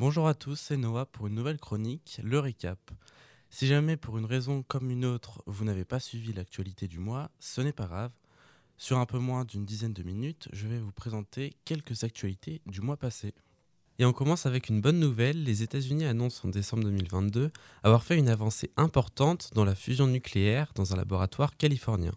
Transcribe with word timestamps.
Bonjour 0.00 0.26
à 0.26 0.32
tous, 0.32 0.56
c'est 0.56 0.78
Noah 0.78 1.04
pour 1.04 1.26
une 1.26 1.34
nouvelle 1.34 1.58
chronique, 1.58 2.22
le 2.24 2.38
récap. 2.38 2.78
Si 3.50 3.66
jamais 3.66 3.98
pour 3.98 4.16
une 4.16 4.24
raison 4.24 4.62
comme 4.66 4.90
une 4.90 5.04
autre, 5.04 5.42
vous 5.44 5.66
n'avez 5.66 5.84
pas 5.84 6.00
suivi 6.00 6.32
l'actualité 6.32 6.88
du 6.88 6.98
mois, 6.98 7.30
ce 7.38 7.60
n'est 7.60 7.74
pas 7.74 7.84
grave. 7.84 8.10
Sur 8.78 8.96
un 8.96 9.04
peu 9.04 9.18
moins 9.18 9.44
d'une 9.44 9.66
dizaine 9.66 9.92
de 9.92 10.02
minutes, 10.02 10.48
je 10.54 10.68
vais 10.68 10.78
vous 10.78 10.90
présenter 10.90 11.52
quelques 11.66 12.02
actualités 12.02 12.62
du 12.64 12.80
mois 12.80 12.96
passé. 12.96 13.34
Et 13.98 14.06
on 14.06 14.14
commence 14.14 14.46
avec 14.46 14.70
une 14.70 14.80
bonne 14.80 14.98
nouvelle, 14.98 15.44
les 15.44 15.62
États-Unis 15.62 16.06
annoncent 16.06 16.48
en 16.48 16.50
décembre 16.50 16.84
2022 16.84 17.50
avoir 17.82 18.02
fait 18.02 18.16
une 18.16 18.30
avancée 18.30 18.70
importante 18.78 19.50
dans 19.52 19.66
la 19.66 19.74
fusion 19.74 20.06
nucléaire 20.06 20.72
dans 20.76 20.94
un 20.94 20.96
laboratoire 20.96 21.58
californien. 21.58 22.14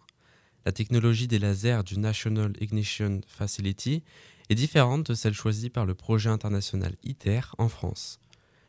La 0.65 0.71
technologie 0.71 1.27
des 1.27 1.37
lasers 1.39 1.83
du 1.83 1.99
National 1.99 2.53
Ignition 2.61 3.19
Facility 3.27 4.03
différente 4.55 5.11
de 5.11 5.13
celle 5.13 5.33
choisie 5.33 5.69
par 5.69 5.85
le 5.85 5.95
projet 5.95 6.29
international 6.29 6.95
ITER 7.03 7.41
en 7.57 7.69
France. 7.69 8.19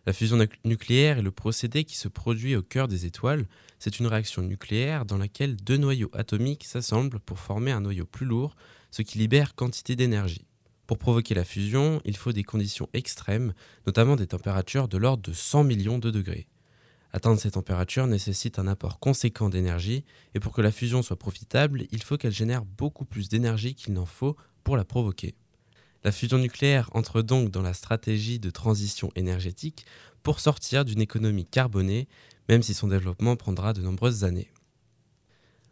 La 0.07 0.13
fusion 0.13 0.39
nucléaire 0.65 1.19
est 1.19 1.23
le 1.23 1.31
procédé 1.31 1.85
qui 1.85 1.97
se 1.97 2.09
produit 2.09 2.57
au 2.57 2.63
cœur 2.63 2.89
des 2.89 3.07
étoiles. 3.07 3.47
C'est 3.79 3.99
une 3.99 4.07
réaction 4.07 4.43
nucléaire 4.43 5.07
dans 5.07 5.17
laquelle 5.17 5.57
deux 5.57 5.79
noyaux 5.79 6.11
atomiques 6.13 6.65
s'assemblent 6.65 7.21
pour 7.21 7.39
former 7.39 7.73
un 7.73 7.81
noyau 7.81 8.05
plus 8.05 8.27
lourd, 8.27 8.55
ce 8.91 9.03
qui 9.03 9.19
libère 9.19 9.55
quantité 9.55 9.97
d'énergie. 9.97 10.47
Pour 10.87 10.99
provoquer 10.99 11.35
la 11.35 11.45
fusion, 11.45 12.03
il 12.05 12.17
faut 12.17 12.33
des 12.33 12.45
conditions 12.45 12.91
extrêmes, 12.93 13.55
notamment 13.87 14.17
des 14.17 14.27
températures 14.27 14.89
de 14.89 14.99
l'ordre 14.99 15.23
de 15.23 15.33
100 15.33 15.65
millions 15.65 15.99
de 15.99 16.11
degrés. 16.11 16.47
Atteindre 17.15 17.41
ces 17.41 17.53
températures 17.53 18.07
nécessite 18.07 18.59
un 18.59 18.67
apport 18.67 18.99
conséquent 18.99 19.49
d'énergie, 19.49 20.05
et 20.35 20.41
pour 20.41 20.53
que 20.53 20.61
la 20.61 20.73
fusion 20.73 21.01
soit 21.01 21.19
profitable, 21.19 21.87
il 21.91 22.03
faut 22.03 22.19
qu'elle 22.19 22.33
génère 22.33 22.65
beaucoup 22.65 23.07
plus 23.07 23.31
d'énergie 23.31 23.75
qu'il 23.75 23.95
n'en 23.95 24.05
faut 24.05 24.37
pour 24.65 24.77
la 24.77 24.85
provoquer. 24.85 25.35
La 26.05 26.13
fusion 26.13 26.37
nucléaire 26.37 26.91
entre 26.93 27.23
donc 27.23 27.51
dans 27.51 27.63
la 27.63 27.73
stratégie 27.73 28.39
de 28.39 28.51
transition 28.51 29.11
énergétique 29.17 29.87
pour 30.23 30.39
sortir 30.39 30.85
d'une 30.85 31.01
économie 31.01 31.47
carbonée, 31.47 32.09
même 32.51 32.63
si 32.63 32.75
son 32.75 32.89
développement 32.89 33.37
prendra 33.37 33.73
de 33.73 33.81
nombreuses 33.81 34.23
années. 34.23 34.51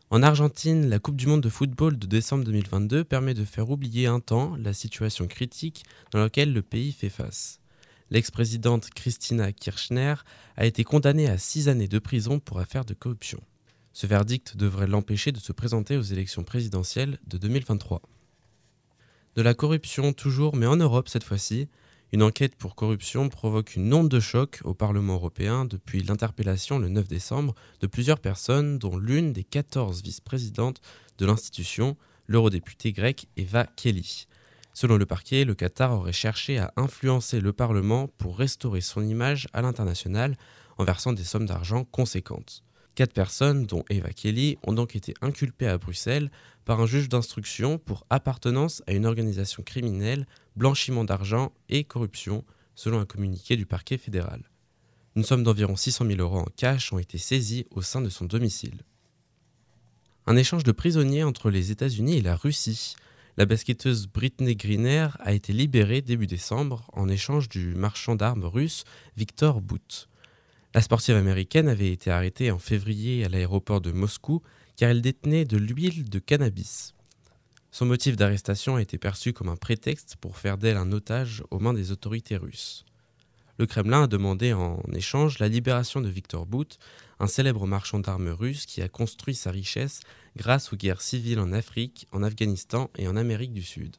En 0.08 0.22
Argentine, 0.22 0.88
la 0.88 0.98
Coupe 0.98 1.16
du 1.16 1.26
Monde 1.26 1.42
de 1.42 1.50
football 1.50 1.98
de 1.98 2.06
décembre 2.06 2.44
2022 2.44 3.04
permet 3.04 3.34
de 3.34 3.44
faire 3.44 3.70
oublier 3.70 4.06
un 4.06 4.20
temps 4.20 4.56
la 4.56 4.72
situation 4.72 5.26
critique 5.26 5.84
dans 6.12 6.18
laquelle 6.18 6.52
le 6.52 6.62
pays 6.62 6.92
fait 6.92 7.10
face. 7.10 7.60
L'ex-présidente 8.10 8.90
Christina 8.90 9.52
Kirchner 9.52 10.14
a 10.56 10.64
été 10.66 10.82
condamnée 10.84 11.28
à 11.28 11.38
six 11.38 11.68
années 11.68 11.88
de 11.88 11.98
prison 11.98 12.40
pour 12.40 12.58
affaire 12.58 12.84
de 12.84 12.94
corruption. 12.94 13.42
Ce 13.92 14.06
verdict 14.06 14.56
devrait 14.56 14.86
l'empêcher 14.86 15.32
de 15.32 15.38
se 15.38 15.52
présenter 15.52 15.98
aux 15.98 16.02
élections 16.02 16.44
présidentielles 16.44 17.18
de 17.26 17.36
2023. 17.36 18.00
De 19.34 19.40
la 19.40 19.54
corruption 19.54 20.12
toujours, 20.12 20.56
mais 20.56 20.66
en 20.66 20.76
Europe 20.76 21.08
cette 21.08 21.24
fois-ci. 21.24 21.68
Une 22.12 22.22
enquête 22.22 22.54
pour 22.54 22.74
corruption 22.74 23.30
provoque 23.30 23.76
une 23.76 23.94
onde 23.94 24.10
de 24.10 24.20
choc 24.20 24.60
au 24.64 24.74
Parlement 24.74 25.14
européen 25.14 25.64
depuis 25.64 26.02
l'interpellation 26.02 26.78
le 26.78 26.90
9 26.90 27.08
décembre 27.08 27.54
de 27.80 27.86
plusieurs 27.86 28.18
personnes, 28.18 28.78
dont 28.78 28.98
l'une 28.98 29.32
des 29.32 29.44
14 29.44 30.02
vice-présidentes 30.02 30.82
de 31.16 31.24
l'institution, 31.24 31.96
l'eurodéputée 32.26 32.92
grecque 32.92 33.26
Eva 33.38 33.64
Kelly. 33.64 34.26
Selon 34.74 34.98
le 34.98 35.06
parquet, 35.06 35.46
le 35.46 35.54
Qatar 35.54 35.92
aurait 35.92 36.12
cherché 36.12 36.58
à 36.58 36.74
influencer 36.76 37.40
le 37.40 37.54
Parlement 37.54 38.08
pour 38.18 38.36
restaurer 38.36 38.82
son 38.82 39.02
image 39.02 39.48
à 39.54 39.62
l'international 39.62 40.36
en 40.76 40.84
versant 40.84 41.14
des 41.14 41.24
sommes 41.24 41.46
d'argent 41.46 41.84
conséquentes. 41.84 42.64
Quatre 42.94 43.14
personnes, 43.14 43.64
dont 43.64 43.84
Eva 43.88 44.10
Kelly, 44.10 44.58
ont 44.64 44.74
donc 44.74 44.96
été 44.96 45.14
inculpées 45.22 45.66
à 45.66 45.78
Bruxelles 45.78 46.30
par 46.64 46.80
un 46.80 46.86
juge 46.86 47.08
d'instruction 47.08 47.78
pour 47.78 48.06
appartenance 48.10 48.82
à 48.86 48.92
une 48.92 49.06
organisation 49.06 49.62
criminelle, 49.62 50.26
blanchiment 50.56 51.04
d'argent 51.04 51.52
et 51.68 51.84
corruption, 51.84 52.44
selon 52.74 53.00
un 53.00 53.06
communiqué 53.06 53.56
du 53.56 53.66
parquet 53.66 53.98
fédéral. 53.98 54.42
Une 55.14 55.24
somme 55.24 55.42
d'environ 55.42 55.76
600 55.76 56.06
000 56.06 56.20
euros 56.20 56.38
en 56.38 56.48
cash 56.56 56.92
ont 56.92 56.98
été 56.98 57.18
saisies 57.18 57.66
au 57.70 57.82
sein 57.82 58.00
de 58.00 58.08
son 58.08 58.24
domicile. 58.24 58.82
Un 60.26 60.36
échange 60.36 60.64
de 60.64 60.72
prisonniers 60.72 61.24
entre 61.24 61.50
les 61.50 61.70
États-Unis 61.70 62.18
et 62.18 62.22
la 62.22 62.36
Russie. 62.36 62.94
La 63.36 63.44
basketteuse 63.44 64.06
Britney 64.06 64.56
Greener 64.56 65.08
a 65.20 65.32
été 65.32 65.52
libérée 65.52 66.00
début 66.00 66.26
décembre 66.26 66.88
en 66.92 67.08
échange 67.08 67.48
du 67.48 67.74
marchand 67.74 68.14
d'armes 68.14 68.44
russe 68.44 68.84
Victor 69.16 69.60
Bout. 69.60 70.08
La 70.74 70.80
sportive 70.80 71.16
américaine 71.16 71.68
avait 71.68 71.92
été 71.92 72.10
arrêtée 72.10 72.50
en 72.50 72.58
février 72.58 73.24
à 73.24 73.28
l'aéroport 73.28 73.80
de 73.82 73.92
Moscou 73.92 74.42
car 74.76 74.90
elle 74.90 75.02
détenait 75.02 75.44
de 75.44 75.56
l'huile 75.56 76.08
de 76.08 76.18
cannabis. 76.18 76.94
Son 77.70 77.86
motif 77.86 78.16
d'arrestation 78.16 78.76
a 78.76 78.82
été 78.82 78.98
perçu 78.98 79.32
comme 79.32 79.48
un 79.48 79.56
prétexte 79.56 80.16
pour 80.20 80.36
faire 80.36 80.58
d'elle 80.58 80.76
un 80.76 80.92
otage 80.92 81.42
aux 81.50 81.58
mains 81.58 81.72
des 81.72 81.90
autorités 81.90 82.36
russes. 82.36 82.84
Le 83.58 83.66
Kremlin 83.66 84.04
a 84.04 84.06
demandé 84.06 84.52
en 84.52 84.82
échange 84.92 85.38
la 85.38 85.48
libération 85.48 86.00
de 86.00 86.08
Victor 86.08 86.46
Bout, 86.46 86.78
un 87.20 87.26
célèbre 87.26 87.66
marchand 87.66 87.98
d'armes 87.98 88.28
russe 88.28 88.66
qui 88.66 88.82
a 88.82 88.88
construit 88.88 89.34
sa 89.34 89.50
richesse 89.50 90.00
grâce 90.36 90.72
aux 90.72 90.76
guerres 90.76 91.02
civiles 91.02 91.38
en 91.38 91.52
Afrique, 91.52 92.08
en 92.12 92.22
Afghanistan 92.22 92.90
et 92.98 93.08
en 93.08 93.16
Amérique 93.16 93.52
du 93.52 93.62
Sud. 93.62 93.96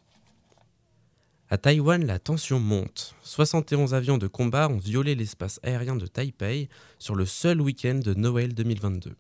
À 1.50 1.57
Taïwan, 1.57 2.05
la 2.05 2.19
tension 2.19 2.59
monte. 2.59 3.16
71 3.22 3.94
avions 3.94 4.17
de 4.17 4.28
combat 4.28 4.69
ont 4.69 4.79
violé 4.79 5.13
l'espace 5.13 5.59
aérien 5.63 5.95
de 5.95 6.07
Taipei 6.07 6.67
sur 7.00 7.16
le 7.16 7.25
seul 7.25 7.61
week-end 7.61 8.00
de 8.03 8.13
Noël 8.13 8.53
2022. 8.53 9.16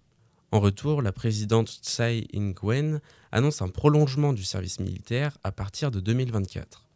En 0.53 0.59
retour, 0.59 1.01
la 1.01 1.11
présidente 1.11 1.79
Tsai 1.81 2.27
Ing-wen 2.31 3.01
annonce 3.31 3.63
un 3.63 3.69
prolongement 3.69 4.33
du 4.33 4.43
service 4.43 4.79
militaire 4.79 5.35
à 5.43 5.51
partir 5.51 5.89
de 5.89 5.99
2024. 5.99 6.87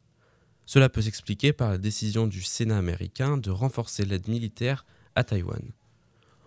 Cela 0.67 0.89
peut 0.89 1.01
s'expliquer 1.01 1.53
par 1.53 1.71
la 1.71 1.79
décision 1.79 2.27
du 2.27 2.43
Sénat 2.43 2.77
américain 2.77 3.35
de 3.35 3.49
renforcer 3.49 4.05
l'aide 4.05 4.27
militaire 4.27 4.85
à 5.15 5.23
Taïwan. 5.23 5.71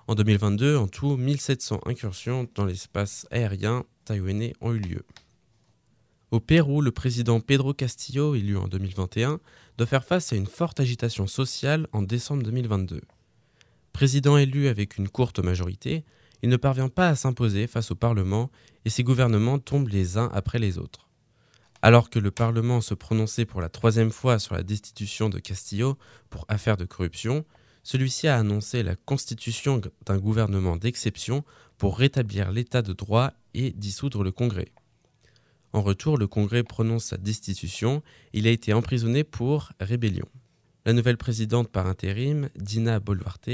En 0.06 0.14
2022, 0.14 0.76
en 0.76 0.86
tout, 0.86 1.16
1700 1.16 1.80
incursions 1.84 2.48
dans 2.54 2.64
l'espace 2.64 3.26
aérien 3.32 3.82
taïwanais 4.04 4.52
ont 4.60 4.72
eu 4.72 4.78
lieu. 4.78 5.04
Au 6.30 6.38
Pérou, 6.38 6.80
le 6.80 6.92
président 6.92 7.40
Pedro 7.40 7.74
Castillo, 7.74 8.36
élu 8.36 8.56
en 8.56 8.68
2021, 8.68 9.40
doit 9.78 9.86
faire 9.88 10.04
face 10.04 10.32
à 10.32 10.36
une 10.36 10.46
forte 10.46 10.78
agitation 10.78 11.26
sociale 11.26 11.88
en 11.90 12.02
décembre 12.02 12.44
2022. 12.44 13.00
Président 13.92 14.36
élu 14.36 14.68
avec 14.68 14.96
une 14.96 15.08
courte 15.08 15.40
majorité, 15.40 16.04
il 16.42 16.48
ne 16.48 16.56
parvient 16.56 16.88
pas 16.88 17.08
à 17.08 17.16
s'imposer 17.16 17.66
face 17.66 17.90
au 17.90 17.94
Parlement 17.94 18.50
et 18.84 18.90
ses 18.90 19.02
gouvernements 19.02 19.58
tombent 19.58 19.88
les 19.88 20.18
uns 20.18 20.30
après 20.32 20.58
les 20.58 20.78
autres. 20.78 21.08
Alors 21.82 22.10
que 22.10 22.18
le 22.18 22.30
Parlement 22.30 22.80
se 22.80 22.94
prononçait 22.94 23.46
pour 23.46 23.60
la 23.60 23.68
troisième 23.68 24.10
fois 24.10 24.38
sur 24.38 24.54
la 24.54 24.62
destitution 24.62 25.28
de 25.28 25.38
Castillo 25.38 25.96
pour 26.28 26.44
affaire 26.48 26.76
de 26.76 26.84
corruption, 26.84 27.44
celui-ci 27.82 28.28
a 28.28 28.36
annoncé 28.36 28.82
la 28.82 28.96
constitution 28.96 29.80
d'un 30.04 30.18
gouvernement 30.18 30.76
d'exception 30.76 31.44
pour 31.78 31.98
rétablir 31.98 32.52
l'état 32.52 32.82
de 32.82 32.92
droit 32.92 33.32
et 33.54 33.70
dissoudre 33.70 34.22
le 34.22 34.32
Congrès. 34.32 34.72
En 35.72 35.82
retour, 35.82 36.18
le 36.18 36.26
Congrès 36.26 36.62
prononce 36.62 37.06
sa 37.06 37.16
destitution. 37.16 38.02
Il 38.32 38.46
a 38.46 38.50
été 38.50 38.72
emprisonné 38.72 39.24
pour 39.24 39.72
rébellion. 39.80 40.26
La 40.84 40.92
nouvelle 40.92 41.16
présidente 41.16 41.70
par 41.70 41.86
intérim, 41.86 42.48
Dina 42.56 43.00
Boluarte, 43.00 43.50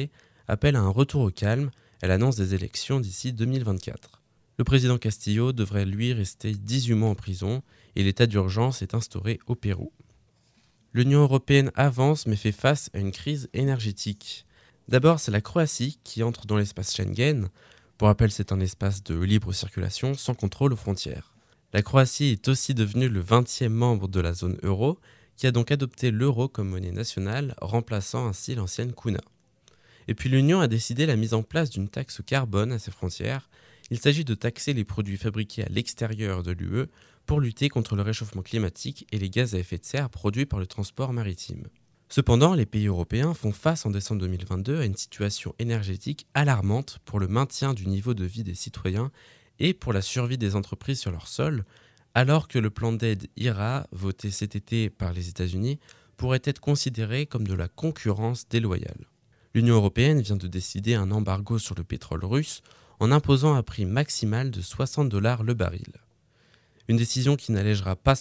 appelle 0.48 0.76
à 0.76 0.80
un 0.80 0.88
retour 0.88 1.22
au 1.22 1.30
calme. 1.30 1.70
Elle 2.00 2.10
annonce 2.10 2.36
des 2.36 2.54
élections 2.54 3.00
d'ici 3.00 3.32
2024. 3.32 4.22
Le 4.58 4.64
président 4.64 4.98
Castillo 4.98 5.52
devrait 5.52 5.84
lui 5.84 6.12
rester 6.12 6.52
18 6.52 6.94
mois 6.94 7.10
en 7.10 7.14
prison 7.14 7.62
et 7.94 8.02
l'état 8.02 8.26
d'urgence 8.26 8.82
est 8.82 8.94
instauré 8.94 9.38
au 9.46 9.54
Pérou. 9.54 9.92
L'Union 10.92 11.20
européenne 11.20 11.72
avance 11.74 12.26
mais 12.26 12.36
fait 12.36 12.52
face 12.52 12.88
à 12.94 12.98
une 12.98 13.12
crise 13.12 13.50
énergétique. 13.52 14.46
D'abord, 14.88 15.20
c'est 15.20 15.30
la 15.30 15.40
Croatie 15.42 15.98
qui 16.04 16.22
entre 16.22 16.46
dans 16.46 16.56
l'espace 16.56 16.94
Schengen. 16.94 17.48
Pour 17.98 18.08
rappel, 18.08 18.30
c'est 18.30 18.52
un 18.52 18.60
espace 18.60 19.02
de 19.02 19.18
libre 19.18 19.52
circulation 19.52 20.14
sans 20.14 20.34
contrôle 20.34 20.72
aux 20.72 20.76
frontières. 20.76 21.34
La 21.72 21.82
Croatie 21.82 22.30
est 22.30 22.48
aussi 22.48 22.72
devenue 22.72 23.08
le 23.08 23.22
20e 23.22 23.68
membre 23.68 24.08
de 24.08 24.20
la 24.20 24.32
zone 24.32 24.58
euro, 24.62 24.98
qui 25.36 25.46
a 25.46 25.52
donc 25.52 25.70
adopté 25.70 26.10
l'euro 26.10 26.48
comme 26.48 26.70
monnaie 26.70 26.92
nationale, 26.92 27.54
remplaçant 27.60 28.26
ainsi 28.26 28.54
l'ancienne 28.54 28.94
kuna. 28.94 29.20
Et 30.08 30.14
puis 30.14 30.28
l'Union 30.28 30.60
a 30.60 30.68
décidé 30.68 31.06
la 31.06 31.16
mise 31.16 31.34
en 31.34 31.42
place 31.42 31.70
d'une 31.70 31.88
taxe 31.88 32.20
carbone 32.24 32.72
à 32.72 32.78
ses 32.78 32.90
frontières. 32.90 33.48
Il 33.90 33.98
s'agit 33.98 34.24
de 34.24 34.34
taxer 34.34 34.72
les 34.72 34.84
produits 34.84 35.16
fabriqués 35.16 35.64
à 35.64 35.68
l'extérieur 35.68 36.42
de 36.42 36.52
l'UE 36.52 36.86
pour 37.26 37.40
lutter 37.40 37.68
contre 37.68 37.96
le 37.96 38.02
réchauffement 38.02 38.42
climatique 38.42 39.06
et 39.10 39.18
les 39.18 39.30
gaz 39.30 39.54
à 39.54 39.58
effet 39.58 39.78
de 39.78 39.84
serre 39.84 40.10
produits 40.10 40.46
par 40.46 40.60
le 40.60 40.66
transport 40.66 41.12
maritime. 41.12 41.64
Cependant, 42.08 42.54
les 42.54 42.66
pays 42.66 42.86
européens 42.86 43.34
font 43.34 43.50
face 43.50 43.84
en 43.84 43.90
décembre 43.90 44.20
2022 44.20 44.80
à 44.80 44.84
une 44.84 44.96
situation 44.96 45.54
énergétique 45.58 46.26
alarmante 46.34 47.00
pour 47.04 47.18
le 47.18 47.26
maintien 47.26 47.74
du 47.74 47.88
niveau 47.88 48.14
de 48.14 48.24
vie 48.24 48.44
des 48.44 48.54
citoyens 48.54 49.10
et 49.58 49.74
pour 49.74 49.92
la 49.92 50.02
survie 50.02 50.38
des 50.38 50.54
entreprises 50.54 51.00
sur 51.00 51.10
leur 51.10 51.26
sol, 51.26 51.64
alors 52.14 52.46
que 52.46 52.60
le 52.60 52.70
plan 52.70 52.92
d'aide 52.92 53.26
IRA, 53.36 53.88
voté 53.90 54.30
cet 54.30 54.54
été 54.54 54.88
par 54.88 55.12
les 55.12 55.28
États-Unis, 55.28 55.80
pourrait 56.16 56.42
être 56.44 56.60
considéré 56.60 57.26
comme 57.26 57.46
de 57.46 57.54
la 57.54 57.68
concurrence 57.68 58.48
déloyale. 58.48 59.06
L'Union 59.56 59.76
européenne 59.76 60.20
vient 60.20 60.36
de 60.36 60.48
décider 60.48 60.96
un 60.96 61.10
embargo 61.10 61.58
sur 61.58 61.74
le 61.74 61.82
pétrole 61.82 62.26
russe 62.26 62.60
en 63.00 63.10
imposant 63.10 63.54
un 63.54 63.62
prix 63.62 63.86
maximal 63.86 64.50
de 64.50 64.60
60 64.60 65.08
dollars 65.08 65.44
le 65.44 65.54
baril. 65.54 65.94
Une 66.88 66.98
décision 66.98 67.36
qui 67.36 67.52
n'allégera 67.52 67.96
pas, 67.96 68.18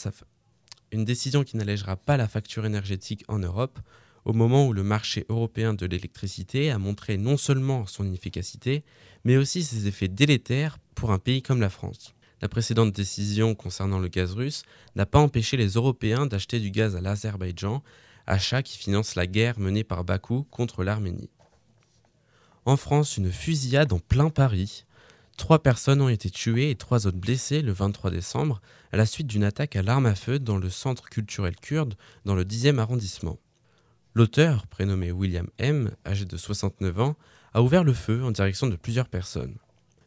la 2.16 2.28
facture 2.30 2.66
énergétique 2.66 3.26
en 3.28 3.40
Europe, 3.40 3.80
au 4.24 4.32
moment 4.32 4.66
où 4.66 4.72
le 4.72 4.84
marché 4.84 5.26
européen 5.28 5.74
de 5.74 5.86
l'électricité 5.86 6.72
a 6.72 6.78
montré 6.78 7.18
non 7.18 7.36
seulement 7.36 7.86
son 7.86 8.06
inefficacité, 8.06 8.86
mais 9.26 9.36
aussi 9.36 9.62
ses 9.62 9.88
effets 9.88 10.08
délétères 10.08 10.78
pour 10.96 11.12
un 11.12 11.20
pays 11.20 11.42
comme 11.42 11.60
la 11.60 11.70
France. 11.70 12.16
La 12.42 12.48
précédente 12.48 12.94
décision 12.94 13.56
concernant 13.56 14.00
le 14.00 14.08
gaz 14.08 14.32
russe 14.32 14.64
n'a 14.96 15.06
pas 15.06 15.20
empêché 15.20 15.58
les 15.58 15.72
Européens 15.72 16.28
d'acheter 16.28 16.62
du 16.62 16.72
gaz 16.72 16.96
à 16.96 17.02
l'Azerbaïdjan, 17.02 17.84
achat 18.28 18.64
qui 18.64 18.78
finance 18.78 19.16
la 19.16 19.28
guerre 19.28 19.60
menée 19.60 19.84
par 19.84 20.04
Bakou 20.04 20.46
contre 20.52 20.84
l'Arménie. 20.84 21.30
En 22.66 22.78
France, 22.78 23.18
une 23.18 23.32
fusillade 23.32 23.94
en 23.94 24.00
plein 24.00 24.30
Paris. 24.30 24.86
Trois 25.38 25.62
personnes 25.62 26.02
ont 26.02 26.10
été 26.10 26.30
tuées 26.30 26.72
et 26.72 26.76
trois 26.76 27.08
autres 27.08 27.18
blessées 27.18 27.62
le 27.62 27.74
23 27.74 28.10
décembre 28.10 28.62
à 28.92 28.98
la 28.98 29.06
suite 29.06 29.28
d'une 29.28 29.44
attaque 29.44 29.76
à 29.76 29.84
l'arme 29.84 30.06
à 30.06 30.16
feu 30.16 30.40
dans 30.40 30.58
le 30.58 30.70
centre 30.70 31.10
culturel 31.10 31.56
kurde 31.56 31.96
dans 32.24 32.36
le 32.36 32.44
10e 32.44 32.80
arrondissement. 32.80 33.38
L'auteur, 34.16 34.66
prénommé 34.68 35.12
William 35.12 35.48
M., 35.58 35.92
âgé 36.06 36.26
de 36.26 36.38
69 36.38 37.00
ans, 37.02 37.16
a 37.54 37.62
ouvert 37.62 37.84
le 37.84 37.94
feu 37.94 38.24
en 38.24 38.32
direction 38.32 38.68
de 38.68 38.78
plusieurs 38.78 39.10
personnes. 39.10 39.58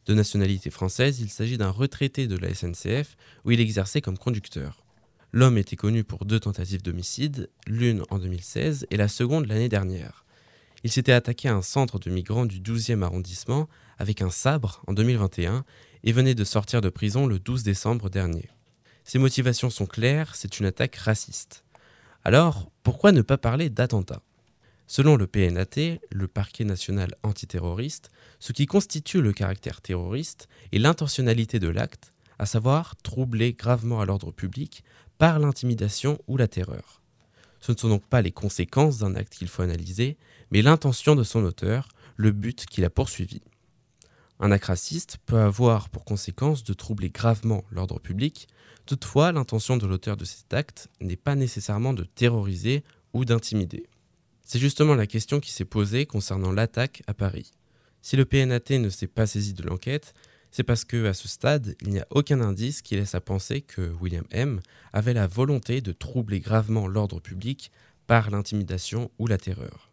De 0.07 0.15
nationalité 0.15 0.71
française, 0.71 1.21
il 1.21 1.29
s'agit 1.29 1.59
d'un 1.59 1.71
retraité 1.71 2.27
de 2.27 2.37
la 2.39 2.55
SNCF 2.55 3.17
où 3.45 3.51
il 3.51 3.61
exerçait 3.61 4.01
comme 4.01 4.17
conducteur. 4.17 4.83
L'homme 5.33 5.59
était 5.59 5.77
connu 5.77 6.05
pour 6.05 6.25
deux 6.25 6.41
tentatives 6.41 6.83
d'homicide, 6.83 7.51
l'une 7.67 8.03
en 8.11 8.19
2016 8.19 8.87
et 8.91 8.97
la 8.97 9.09
seconde 9.09 9.47
l'année 9.47 9.69
dernière. 9.69 10.25
Il 10.85 10.91
s'était 10.91 11.13
attaqué 11.13 11.49
à 11.49 11.55
un 11.55 11.63
centre 11.63 11.99
de 11.99 12.09
migrants 12.09 12.47
du 12.47 12.61
12e 12.61 13.03
arrondissement 13.03 13.69
avec 13.99 14.23
un 14.23 14.31
sabre 14.31 14.83
en 14.87 14.95
2021 14.95 15.65
et 16.05 16.13
venait 16.13 16.35
de 16.35 16.45
sortir 16.45 16.81
de 16.81 16.89
prison 16.89 17.27
le 17.27 17.39
12 17.39 17.63
décembre 17.63 18.09
dernier. 18.09 18.49
Ses 19.05 19.19
motivations 19.19 19.71
sont 19.71 19.87
claires, 19.87 20.35
c'est 20.35 20.61
une 20.61 20.67
attaque 20.67 20.97
raciste. 20.97 21.65
Alors, 22.25 22.71
pourquoi 22.83 23.13
ne 23.13 23.23
pas 23.23 23.39
parler 23.39 23.69
d'attentat 23.71 24.23
Selon 24.87 25.17
le 25.17 25.27
PNAT, 25.27 25.99
le 26.11 26.29
parquet 26.29 26.65
national 26.65 27.15
antiterroriste, 27.23 28.11
ce 28.39 28.53
qui 28.53 28.65
constitue 28.65 29.21
le 29.21 29.35
caractère 29.35 29.83
terroriste 29.83 30.49
est 30.73 30.79
l'intentionnalité 30.79 31.59
de 31.59 31.69
l'acte, 31.69 32.15
à 32.39 32.47
savoir 32.47 32.97
troubler 33.03 33.53
gravement 33.53 34.01
à 34.01 34.07
l'ordre 34.07 34.31
public 34.31 34.85
par 35.19 35.39
l'intimidation 35.39 36.19
ou 36.27 36.37
la 36.37 36.49
terreur. 36.49 37.03
Ce 37.61 37.73
ne 37.73 37.77
sont 37.77 37.89
donc 37.89 38.07
pas 38.07 38.23
les 38.23 38.33
conséquences 38.33 38.99
d'un 38.99 39.15
acte 39.17 39.35
qu'il 39.35 39.49
faut 39.49 39.63
analyser, 39.63 40.17
mais 40.51 40.63
l'intention 40.63 41.17
de 41.17 41.25
son 41.25 41.45
auteur, 41.45 41.89
le 42.17 42.31
but 42.31 42.67
qu'il 42.67 42.85
a 42.85 42.91
poursuivi. 42.91 43.43
Un 44.41 44.53
acte 44.53 44.67
raciste 44.67 45.19
peut 45.27 45.41
avoir 45.41 45.89
pour 45.91 46.05
conséquence 46.05 46.63
de 46.63 46.73
troubler 46.73 47.11
gravement 47.11 47.65
l'ordre 47.71 47.99
public, 47.99 48.49
toutefois 48.87 49.33
l'intention 49.33 49.77
de 49.77 49.87
l'auteur 49.87 50.17
de 50.17 50.25
cet 50.25 50.55
acte 50.55 50.89
n'est 51.01 51.17
pas 51.17 51.35
nécessairement 51.35 51.93
de 51.93 52.05
terroriser 52.05 52.85
ou 53.13 53.25
d'intimider. 53.25 53.89
C'est 54.43 54.61
justement 54.61 54.95
la 54.95 55.07
question 55.07 55.41
qui 55.41 55.53
s'est 55.53 55.65
posée 55.65 56.07
concernant 56.07 56.53
l'attaque 56.53 57.03
à 57.07 57.15
Paris. 57.15 57.53
Si 58.01 58.17
le 58.17 58.25
PNAT 58.25 58.79
ne 58.79 58.89
s'est 58.89 59.09
pas 59.09 59.27
saisi 59.27 59.53
de 59.53 59.65
l'enquête, 59.65 60.15
c'est 60.51 60.63
parce 60.63 60.85
que 60.85 61.07
à 61.07 61.15
ce 61.15 61.29
stade, 61.29 61.77
il 61.83 61.91
n'y 61.91 62.01
a 62.01 62.07
aucun 62.11 62.41
indice 62.41 62.83
qui 62.83 62.97
laisse 62.97 63.15
à 63.15 63.21
penser 63.21 63.61
que 63.61 63.93
William 64.01 64.25
M 64.31 64.61
avait 64.93 65.15
la 65.15 65.27
volonté 65.27 65.81
de 65.81 65.93
troubler 65.93 66.41
gravement 66.41 66.87
l'ordre 66.87 67.21
public 67.21 67.71
par 68.07 68.31
l'intimidation 68.31 69.11
ou 69.19 69.27
la 69.27 69.39
terreur. 69.39 69.89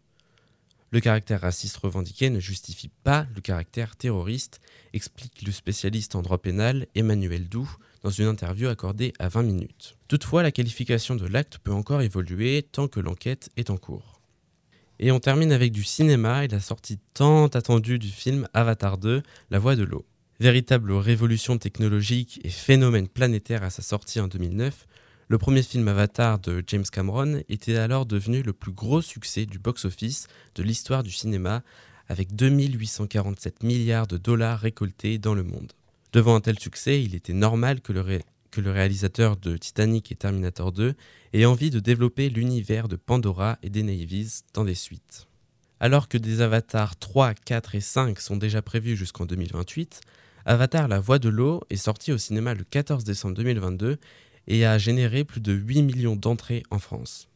Le 0.92 1.00
caractère 1.00 1.40
raciste 1.42 1.76
revendiqué 1.78 2.30
ne 2.30 2.40
justifie 2.40 2.90
pas 3.04 3.26
le 3.34 3.40
caractère 3.40 3.96
terroriste, 3.96 4.60
explique 4.92 5.42
le 5.42 5.52
spécialiste 5.52 6.14
en 6.14 6.22
droit 6.22 6.38
pénal 6.38 6.86
Emmanuel 6.94 7.48
Doux 7.48 7.70
dans 8.02 8.10
une 8.10 8.26
interview 8.26 8.68
accordée 8.68 9.12
à 9.18 9.28
20 9.28 9.42
minutes. 9.42 9.96
Toutefois, 10.08 10.42
la 10.42 10.52
qualification 10.52 11.16
de 11.16 11.26
l'acte 11.26 11.58
peut 11.58 11.72
encore 11.72 12.02
évoluer 12.02 12.62
tant 12.62 12.86
que 12.88 13.00
l'enquête 13.00 13.50
est 13.56 13.70
en 13.70 13.76
cours. 13.76 14.20
Et 14.98 15.10
on 15.10 15.20
termine 15.20 15.52
avec 15.52 15.72
du 15.72 15.84
cinéma 15.84 16.44
et 16.44 16.48
la 16.48 16.60
sortie 16.60 16.98
tant 17.12 17.48
attendue 17.48 17.98
du 17.98 18.08
film 18.08 18.48
Avatar 18.54 18.96
2, 18.96 19.22
La 19.50 19.58
Voix 19.58 19.76
de 19.76 19.82
l'eau. 19.82 20.06
Véritable 20.38 20.92
révolution 20.92 21.56
technologique 21.56 22.40
et 22.44 22.50
phénomène 22.50 23.08
planétaire 23.08 23.62
à 23.62 23.70
sa 23.70 23.80
sortie 23.80 24.20
en 24.20 24.28
2009, 24.28 24.86
le 25.28 25.38
premier 25.38 25.62
film 25.62 25.88
Avatar 25.88 26.38
de 26.38 26.62
James 26.66 26.84
Cameron 26.92 27.40
était 27.48 27.76
alors 27.76 28.04
devenu 28.04 28.42
le 28.42 28.52
plus 28.52 28.72
gros 28.72 29.00
succès 29.00 29.46
du 29.46 29.58
box-office 29.58 30.28
de 30.54 30.62
l'histoire 30.62 31.02
du 31.02 31.10
cinéma, 31.10 31.62
avec 32.08 32.36
2847 32.36 33.62
milliards 33.62 34.06
de 34.06 34.18
dollars 34.18 34.60
récoltés 34.60 35.16
dans 35.16 35.32
le 35.32 35.42
monde. 35.42 35.72
Devant 36.12 36.34
un 36.34 36.42
tel 36.42 36.58
succès, 36.58 37.02
il 37.02 37.14
était 37.14 37.32
normal 37.32 37.80
que 37.80 37.94
le, 37.94 38.70
réalisateur 38.70 39.38
de 39.38 39.56
Titanic 39.56 40.12
et 40.12 40.16
Terminator 40.16 40.70
2 40.70 40.94
ait 41.32 41.46
envie 41.46 41.70
de 41.70 41.80
développer 41.80 42.28
l'univers 42.28 42.88
de 42.88 42.96
Pandora 42.96 43.58
et 43.62 43.70
des 43.70 43.82
Navies 43.82 44.42
dans 44.52 44.64
des 44.64 44.74
suites. 44.74 45.28
Alors 45.80 46.08
que 46.08 46.18
des 46.18 46.42
avatars 46.42 46.96
3, 46.96 47.32
4 47.32 47.74
et 47.74 47.80
5 47.80 48.20
sont 48.20 48.36
déjà 48.36 48.60
prévus 48.60 48.96
jusqu'en 48.96 49.24
2028, 49.24 50.02
Avatar 50.48 50.86
La 50.86 51.00
Voix 51.00 51.18
de 51.18 51.28
l'eau 51.28 51.60
est 51.70 51.76
sorti 51.76 52.12
au 52.12 52.18
cinéma 52.18 52.54
le 52.54 52.62
14 52.62 53.02
décembre 53.02 53.34
2022 53.34 53.98
et 54.46 54.64
a 54.64 54.78
généré 54.78 55.24
plus 55.24 55.40
de 55.40 55.52
8 55.52 55.82
millions 55.82 56.14
d'entrées 56.14 56.62
en 56.70 56.78
France. 56.78 57.28